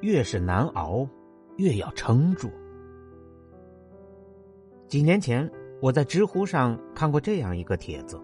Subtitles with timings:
[0.00, 1.08] 越是难熬，
[1.56, 2.48] 越要撑住。
[4.86, 5.50] 几年前，
[5.82, 8.18] 我在知乎上看过这样一个帖子：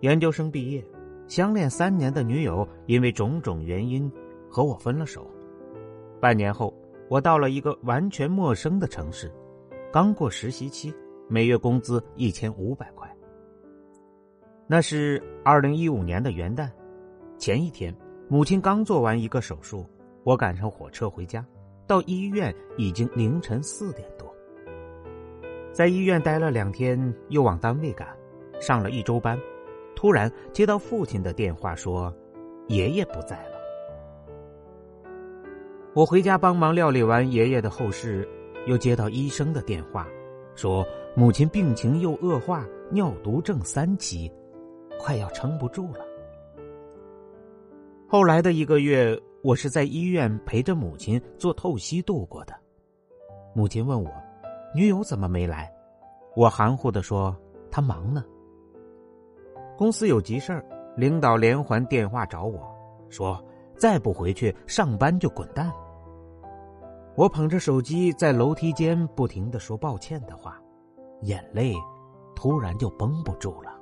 [0.00, 0.84] 研究生毕业，
[1.26, 4.10] 相恋三年的女友因为种种原因
[4.50, 5.30] 和我分了手。
[6.20, 6.74] 半年后，
[7.08, 9.32] 我到了一个完全陌生的城市，
[9.92, 10.92] 刚过实习期，
[11.28, 13.08] 每月工资一千五百块。
[14.66, 16.68] 那是二零一五年的元旦，
[17.38, 17.94] 前一天，
[18.28, 19.86] 母亲刚做完一个手术。
[20.24, 21.44] 我赶上火车回家，
[21.86, 24.28] 到医院已经凌晨四点多。
[25.72, 28.08] 在医院待了两天，又往单位赶，
[28.60, 29.38] 上了一周班，
[29.94, 32.12] 突然接到父亲的电话，说
[32.66, 33.58] 爷爷不在了。
[35.94, 38.28] 我回家帮忙料理完爷爷的后事，
[38.66, 40.06] 又接到医生的电话，
[40.54, 44.30] 说母亲病情又恶化，尿毒症三期，
[44.98, 46.04] 快要撑不住了。
[48.08, 49.18] 后来的一个月。
[49.42, 52.54] 我是在医院陪着母亲做透析度过的。
[53.54, 54.10] 母亲问我
[54.74, 55.72] ：“女友怎么没来？”
[56.34, 57.34] 我含糊的说
[57.70, 58.24] ：“她忙呢。”
[59.78, 60.64] 公司有急事儿，
[60.96, 62.60] 领导连环电话找我，
[63.08, 63.42] 说
[63.78, 65.72] ：“再不回去上班就滚蛋。”
[67.14, 70.60] 我捧着手机在楼梯间不停的说抱歉的话，
[71.22, 71.74] 眼泪
[72.34, 73.72] 突然就绷不住了。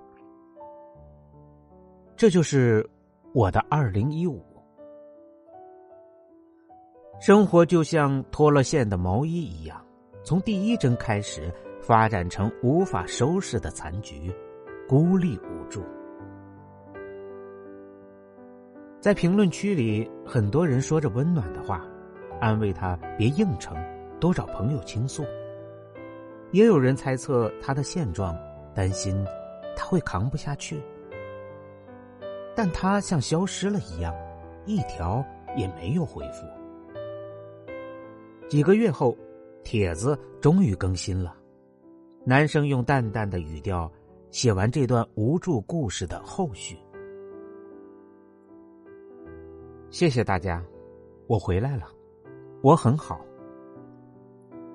[2.14, 2.88] 这就是
[3.34, 4.42] 我的二零一五。
[7.18, 9.82] 生活就像脱了线的毛衣一样，
[10.22, 14.32] 从第一针开始发展成无法收拾的残局，
[14.86, 15.82] 孤立无助。
[19.00, 21.84] 在评论区里，很多人说着温暖的话，
[22.38, 23.74] 安慰他别硬撑，
[24.20, 25.24] 多找朋友倾诉。
[26.52, 28.36] 也有人猜测他的现状，
[28.74, 29.24] 担心
[29.74, 30.82] 他会扛不下去，
[32.54, 34.14] 但他像消失了一样，
[34.66, 35.24] 一条
[35.56, 36.46] 也没有回复。
[38.48, 39.16] 几个月后，
[39.64, 41.36] 帖子终于更新了。
[42.24, 43.90] 男生用淡淡的语调
[44.30, 46.78] 写完这段无助故事的后续。
[49.90, 50.64] 谢谢大家，
[51.26, 51.88] 我回来了，
[52.62, 53.20] 我很好。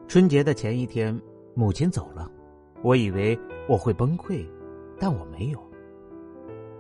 [0.06, 1.18] 春节的前一天，
[1.54, 2.30] 母亲走了，
[2.84, 3.40] 我以为
[3.70, 4.46] 我会崩溃，
[5.00, 5.72] 但我没有。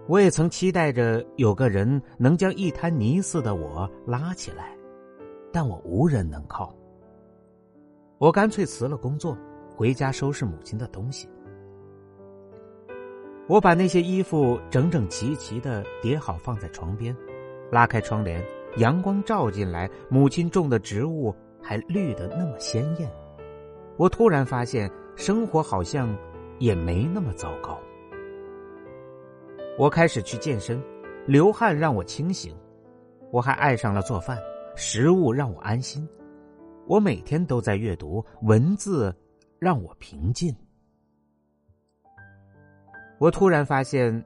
[0.07, 4.75] 我也曾期待着有个人能将一滩泥似的我拉起来，
[5.53, 6.75] 但我无人能靠。
[8.21, 9.35] 我干脆辞了工作，
[9.75, 11.27] 回家收拾母亲的东西。
[13.47, 17.17] 我把那些衣服整整齐齐的叠好，放在床边，
[17.71, 18.39] 拉开窗帘，
[18.77, 21.33] 阳光照进来，母亲种的植物
[21.63, 23.11] 还绿得那么鲜艳。
[23.97, 26.15] 我突然发现，生活好像
[26.59, 27.75] 也没那么糟糕。
[29.79, 30.79] 我开始去健身，
[31.25, 32.53] 流汗让我清醒；
[33.31, 34.37] 我还爱上了做饭，
[34.75, 36.07] 食物让我安心。
[36.87, 39.15] 我每天都在阅读文字，
[39.59, 40.53] 让我平静。
[43.17, 44.23] 我突然发现，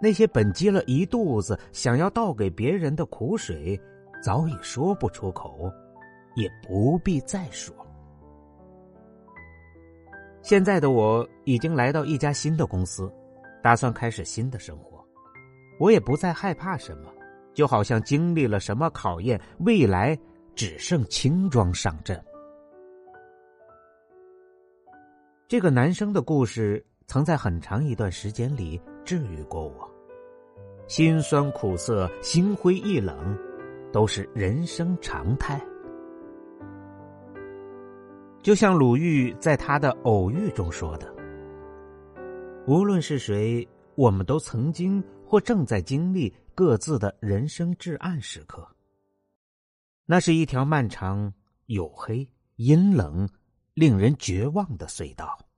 [0.00, 3.80] 那些本积了一肚子想要倒给别人的苦水，
[4.22, 5.72] 早已说不出口，
[6.36, 7.74] 也不必再说。
[10.42, 13.10] 现在的我已经来到一家新的公司，
[13.62, 15.02] 打算开始新的生活。
[15.80, 17.10] 我也不再害怕什么，
[17.54, 20.16] 就好像经历了什么考验，未来。
[20.54, 22.22] 只剩轻装上阵。
[25.46, 29.90] 这个男生的故事，曾在很长一段时间里治愈过我。
[30.86, 33.38] 心酸苦涩、心灰意冷，
[33.92, 35.60] 都是人生常态。
[38.42, 41.14] 就像鲁豫在他的《偶遇》中说的
[42.68, 48.66] ：“无论是谁，我们都曾经或正在经历各自的人生至暗时刻。”
[50.06, 51.32] 那是一条漫长、
[51.66, 53.28] 黝黑、阴冷、
[53.72, 55.48] 令人绝望的隧道。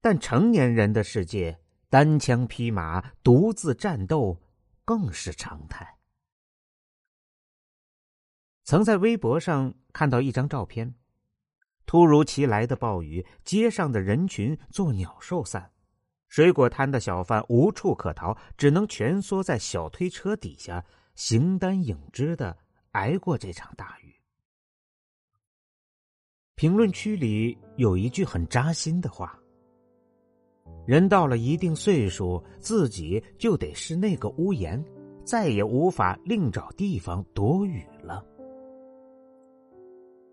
[0.00, 1.60] 但成年人的世界，
[1.90, 4.40] 单枪匹马、独自战斗，
[4.84, 5.98] 更是常态。
[8.64, 10.94] 曾在微博上看到一张照片：
[11.84, 15.72] 突如其来的暴雨，街上的人群作鸟兽散，
[16.28, 20.84] 水果摊的小贩无处可逃，只能蜷缩在小推车底下。
[21.16, 22.56] 形单影只的
[22.92, 24.14] 挨过这场大雨。
[26.54, 29.38] 评论区里有一句很扎心的话
[30.86, 34.82] ：“人到了一定岁数，自己就得是那个屋檐，
[35.24, 38.24] 再也无法另找地方躲雨了。”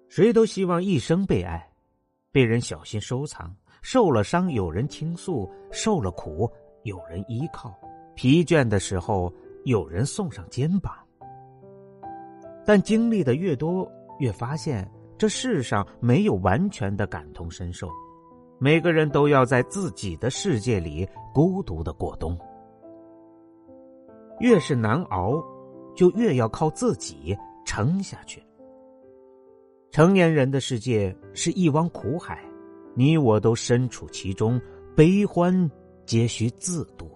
[0.09, 1.65] 谁都希望一生被爱，
[2.31, 6.51] 被人小心收藏，受了伤有人倾诉，受了苦
[6.83, 7.73] 有人依靠，
[8.15, 9.33] 疲倦的时候
[9.63, 10.93] 有人送上肩膀。
[12.65, 13.89] 但经历的越多，
[14.19, 17.89] 越发现这世上没有完全的感同身受，
[18.57, 22.37] 每个人都要在自己的世界里孤独的过冬。
[24.39, 25.43] 越是难熬，
[25.95, 28.41] 就越要靠自己撑下去。
[29.91, 32.43] 成年人的世界是一汪苦海，
[32.95, 34.59] 你我都身处其中，
[34.95, 35.69] 悲欢
[36.05, 37.12] 皆需自度。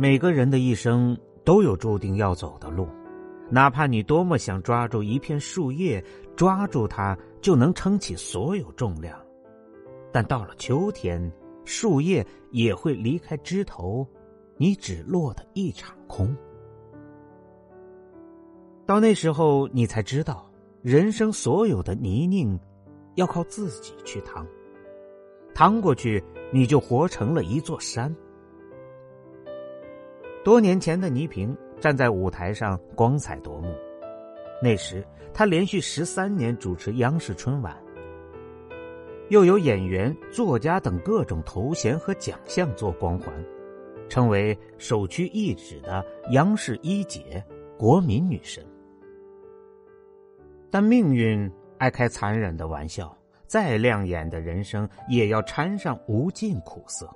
[0.00, 2.86] 每个人的一生都有注定要走的路，
[3.50, 6.00] 哪怕你多么想抓住一片树叶，
[6.36, 9.20] 抓住它就能撑起所有重量，
[10.12, 11.20] 但到了秋天，
[11.64, 14.06] 树叶也会离开枝头，
[14.56, 16.32] 你只落得一场空。
[18.86, 20.48] 到那时候，你才知道，
[20.80, 22.56] 人生所有的泥泞，
[23.16, 24.46] 要靠自己去趟。
[25.56, 26.22] 趟过去，
[26.52, 28.14] 你就活成了一座山。
[30.48, 33.68] 多年前的倪萍站在舞台上，光彩夺目。
[34.62, 37.76] 那时，她连续十三年主持央视春晚，
[39.28, 43.30] 又有演员、作家等各种头衔和奖项做光环，
[44.08, 47.44] 成为首屈一指的央视一姐、
[47.76, 48.64] 国民女神。
[50.70, 53.14] 但命运爱开残忍的玩笑，
[53.46, 57.06] 再亮眼的人生也要掺上无尽苦涩。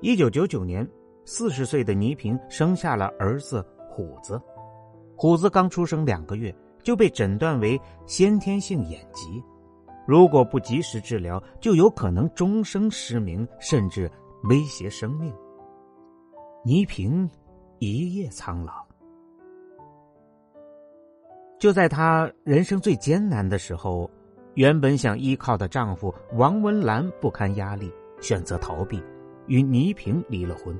[0.00, 0.88] 一九九九年，
[1.32, 4.42] 四十岁的倪萍生下了儿子虎子。
[5.14, 9.40] 虎子刚出生两个月，就被诊断为先天性眼疾，
[10.08, 14.10] 如果不及时治疗，就有可能终生失明，甚至
[14.48, 15.32] 威胁生命。
[16.64, 17.30] 倪萍
[17.78, 18.84] 一夜苍老。
[21.60, 24.10] 就在她人生最艰难的时候，
[24.54, 27.88] 原本想依靠的丈夫王文兰不堪压力，
[28.20, 29.00] 选择逃避，
[29.46, 30.76] 与倪萍离了婚。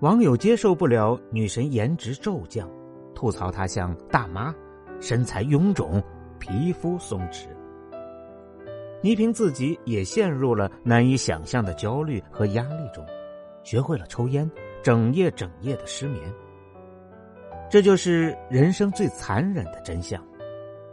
[0.00, 2.70] 网友接受不了女神颜值骤降，
[3.16, 4.54] 吐槽她像大妈，
[5.00, 6.00] 身材臃肿，
[6.38, 7.48] 皮肤松弛。
[9.02, 13.04] 倪萍自己也陷入了难以想象的焦虑和压力中，
[13.64, 14.48] 学会了抽烟，
[14.84, 16.32] 整夜整夜的失眠。
[17.68, 20.24] 这就是人生最残忍的真相。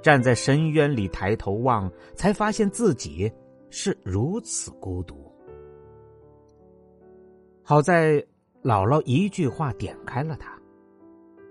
[0.02, 3.32] 站在深渊里抬头望，才发现自己
[3.70, 5.32] 是如此孤独。
[7.64, 8.24] 好在
[8.66, 10.60] 姥姥一句话点开了他：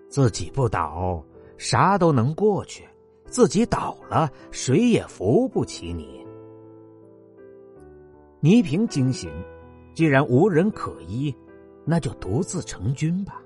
[0.09, 1.25] 自己不倒，
[1.57, 2.83] 啥都能过去；
[3.27, 6.27] 自己倒了，谁也扶不起你。
[8.41, 9.31] 倪萍惊醒，
[9.95, 11.33] 既然无人可依，
[11.85, 13.41] 那就独自成军吧。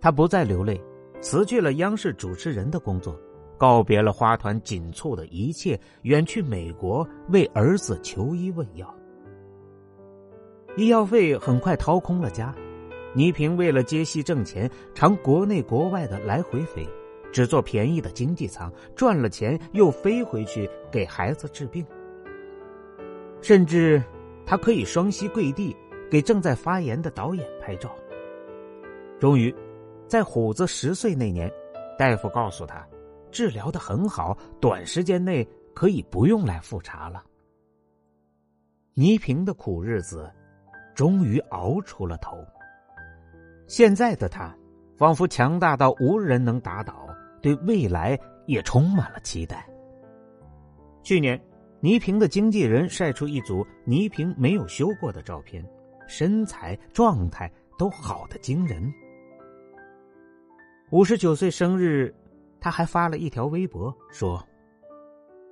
[0.00, 0.80] 他不再流泪，
[1.20, 3.18] 辞去了央视主持人的工作，
[3.56, 8.94] 告别了花团锦簇的一切，远去美国为儿子求医问药。
[10.76, 12.54] 医药费很快掏空了家，
[13.14, 16.86] 倪萍为了接戏挣钱，常国内国外的来回飞，
[17.32, 21.84] 只坐便宜的经济舱，赚了钱又飞回去给孩子治病。
[23.40, 24.02] 甚至，
[24.46, 25.76] 他可以双膝跪地
[26.10, 27.94] 给正在发言的导演拍照。
[29.18, 29.54] 终于。
[30.06, 31.52] 在虎子十岁那年，
[31.98, 32.82] 大夫告诉他，
[33.30, 37.22] 治疗的很好，短时间内可以不用来复查了。
[38.94, 40.32] 倪萍的苦日子，
[40.98, 42.44] 终于熬出了头。
[43.68, 44.52] 现在的他，
[44.96, 47.06] 仿佛强大到无人能打倒，
[47.40, 49.64] 对未来也充满了期待。
[51.04, 51.40] 去年，
[51.78, 55.64] 倪萍的经纪人晒出一组倪萍没有修过的照片，
[56.08, 58.92] 身材状态都好的惊人。
[60.90, 62.12] 五十九岁生日，
[62.58, 64.44] 他还发了一条微博说：“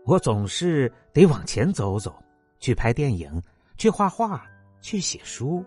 [0.07, 2.21] 我总是得往前走走，
[2.59, 3.41] 去拍电影，
[3.79, 4.45] 去画画，
[4.87, 5.65] 去写书。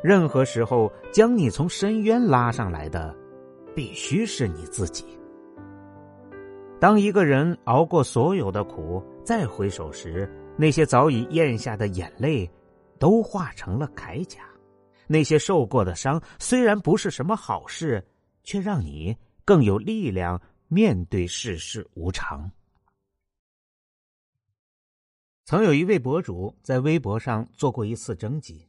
[0.00, 3.12] 任何时候将你从深渊拉上来的，
[3.74, 5.04] 必须是你自己。
[6.78, 12.48] 当一个人熬过所有的苦，再回首时，那些早已咽下的眼泪，
[12.96, 14.42] 都化成了铠甲。”
[15.08, 18.00] 那些受过的伤，虽然不是什么好事，
[18.44, 22.48] 却让你更有力量面对世事无常。
[25.48, 28.68] 曾有一位博主在微博上做过一次征集：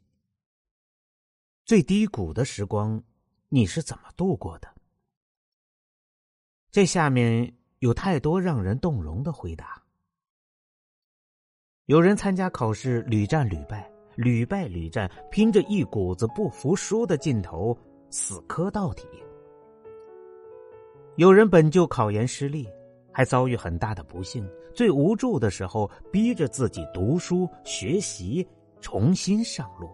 [1.65, 3.03] 最低谷的时光，
[3.50, 4.74] 你是怎么度过的？
[6.71, 9.83] 这下面有太多让人动容的回答。
[11.88, 17.77] 有人参加考试屡战屡败，屡败屡战，拼着一股子不服输的劲头，
[18.09, 19.03] 死磕到底。
[21.17, 22.65] 有人本就考研失利，
[23.19, 28.47] 还遭遇很大的不幸，最无助的时候，逼着自己读书学习，
[28.79, 29.89] 重新上路。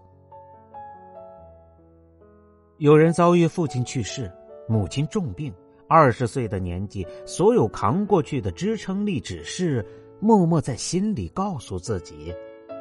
[2.77, 4.31] 有人遭遇父亲去世，
[4.69, 5.51] 母亲重病，
[5.89, 9.83] 二十岁的年纪，所有扛过去的支撑力只是
[10.19, 12.31] 默默在心里告诉自己，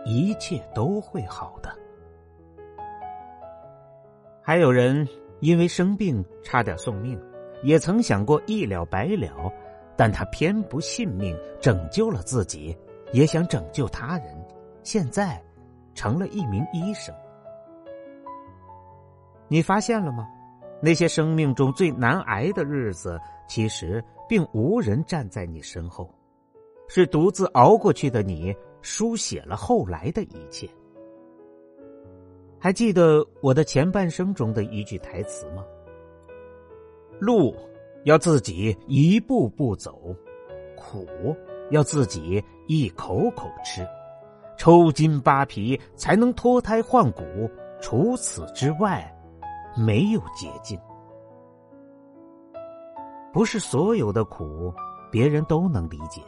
[0.04, 1.74] 一切都会好的。
[4.42, 5.08] 还有人
[5.40, 7.18] 因为生病差点送命，
[7.62, 9.50] 也曾想过一了百了，
[9.96, 12.76] 但他偏不信命，拯救了自己，
[13.12, 14.44] 也想拯救他人，
[14.82, 15.42] 现在
[15.94, 17.14] 成了一名医生。
[19.48, 20.28] 你发现了吗？
[20.80, 26.12] 那些生命中最难挨的日子，其实并无人站在你身后，
[26.88, 30.68] 是独自熬过去的你，书写了后来的一切。
[32.58, 35.64] 还记得我的前半生中的一句台词吗？
[37.18, 37.54] 路
[38.04, 40.14] 要自己一步步走，
[40.76, 41.36] 苦
[41.70, 43.86] 要自己一口口吃，
[44.56, 47.22] 抽筋扒皮才能脱胎换骨。
[47.80, 49.10] 除此之外。
[49.76, 50.78] 没有捷径，
[53.32, 54.72] 不是所有的苦
[55.10, 56.22] 别人都能理解，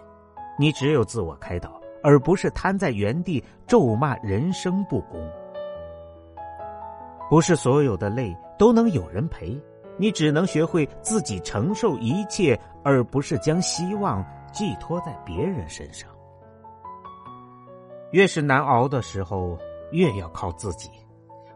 [0.58, 5.24] 你只有自我开导，而不是瘫在原地咒骂人生不公。
[7.30, 9.56] 不是所有的泪都能有人陪，
[9.98, 16.10] 你只能学会自己承受一切，而不是将希望寄托在别人身上。
[18.12, 19.58] 越是难熬的时候，
[19.90, 20.90] 越要靠自己。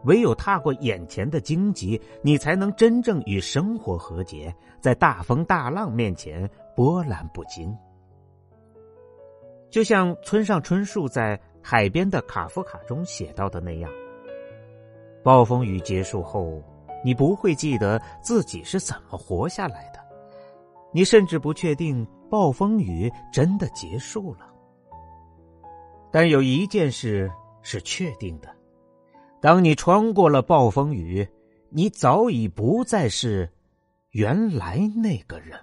[0.05, 7.71] 唯有踏过眼前的荆棘，你才能真正与生活和解，在大风大浪面前波澜不惊。
[9.69, 13.91] 就像村上春树在《海边的卡夫卡》中写到的那样：
[15.23, 16.61] 暴风雨结束后，
[17.03, 19.99] 你不会记得自己是怎么活下来的，
[20.93, 24.47] 你甚至不确定暴风雨真的结束了。
[26.11, 27.31] 但有一件事
[27.61, 28.49] 是确定的。
[29.39, 31.27] 当你穿过了暴风雨，
[31.69, 33.49] 你早已不再是
[34.11, 35.57] 原来那个人。